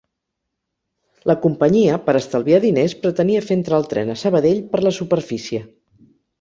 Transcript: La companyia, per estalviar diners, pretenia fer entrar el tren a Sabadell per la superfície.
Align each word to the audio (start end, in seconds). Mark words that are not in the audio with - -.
La 1.31 1.35
companyia, 1.43 1.99
per 2.07 2.15
estalviar 2.21 2.61
diners, 2.65 2.97
pretenia 3.05 3.45
fer 3.51 3.61
entrar 3.61 3.81
el 3.85 3.87
tren 3.95 4.13
a 4.15 4.19
Sabadell 4.25 4.67
per 4.75 4.85
la 4.89 4.99
superfície. 5.03 5.65